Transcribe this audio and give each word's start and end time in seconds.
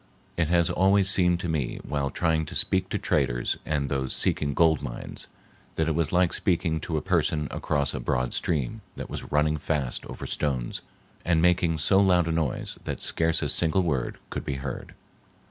It 0.35 0.47
has 0.47 0.71
always 0.71 1.11
seemed 1.11 1.39
to 1.41 1.47
me 1.47 1.79
while 1.83 2.09
trying 2.09 2.47
to 2.47 2.55
speak 2.55 2.89
to 2.89 2.97
traders 2.97 3.57
and 3.67 3.87
those 3.87 4.15
seeking 4.15 4.55
gold 4.55 4.81
mines 4.81 5.27
that 5.75 5.87
it 5.87 5.93
was 5.93 6.11
like 6.11 6.33
speaking 6.33 6.79
to 6.79 6.97
a 6.97 7.03
person 7.03 7.47
across 7.51 7.93
a 7.93 7.99
broad 7.99 8.33
stream 8.33 8.81
that 8.95 9.11
was 9.11 9.31
running 9.31 9.57
fast 9.57 10.03
over 10.07 10.25
stones 10.25 10.81
and 11.23 11.39
making 11.39 11.77
so 11.77 11.99
loud 11.99 12.27
a 12.27 12.31
noise 12.31 12.79
that 12.83 12.99
scarce 12.99 13.43
a 13.43 13.49
single 13.49 13.83
word 13.83 14.17
could 14.31 14.43
be 14.43 14.55
heard. 14.55 14.95